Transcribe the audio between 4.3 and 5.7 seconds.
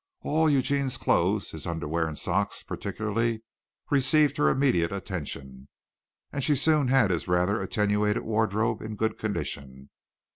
her immediate attention,